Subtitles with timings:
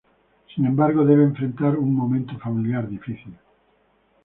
[0.55, 3.35] Sin embargo, debe enfrentar un momento familiar difícil.